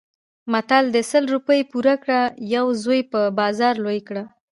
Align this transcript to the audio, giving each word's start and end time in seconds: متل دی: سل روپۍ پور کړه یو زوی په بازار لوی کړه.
متل 0.51 0.85
دی: 0.93 1.01
سل 1.11 1.23
روپۍ 1.35 1.61
پور 1.71 1.85
کړه 2.03 2.21
یو 2.55 2.65
زوی 2.83 3.01
په 3.11 3.19
بازار 3.39 3.73
لوی 3.85 3.99
کړه. 4.07 4.23